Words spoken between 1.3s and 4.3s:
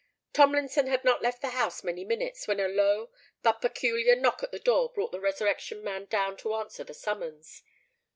the house many minutes, when a low, but peculiar